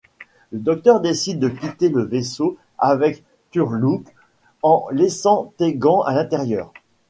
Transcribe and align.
Le 0.51 0.57
Docteur 0.57 0.99
décide 0.99 1.37
de 1.39 1.47
quitter 1.47 1.89
le 1.89 2.01
vaisseau 2.03 2.57
avec 2.79 3.23
Turlough, 3.51 4.01
en 4.63 4.87
laissant 4.91 5.53
Tegan 5.59 6.01
à 6.01 6.15
l'intérieur. 6.15 6.73